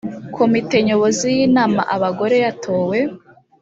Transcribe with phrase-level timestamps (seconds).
[0.35, 2.97] komite nyobozi y’inama abagore yatowe